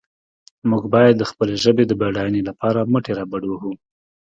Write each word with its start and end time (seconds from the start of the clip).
موږ 0.69 0.83
باید 0.93 1.15
د 1.17 1.23
خپلې 1.31 1.55
ژبې 1.63 1.83
د 1.87 1.91
بډاینې 2.01 2.41
لپاره 2.49 2.87
مټې 2.91 3.11
رابډ 3.17 3.43
وهو. 3.47 3.71